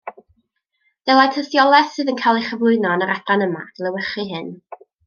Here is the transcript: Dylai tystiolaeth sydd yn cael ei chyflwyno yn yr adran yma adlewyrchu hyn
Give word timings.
Dylai 1.09 1.27
tystiolaeth 1.35 1.93
sydd 1.99 2.11
yn 2.15 2.19
cael 2.25 2.41
ei 2.43 2.49
chyflwyno 2.49 2.97
yn 2.97 3.07
yr 3.09 3.15
adran 3.19 3.49
yma 3.51 3.65
adlewyrchu 3.71 4.31
hyn 4.35 4.55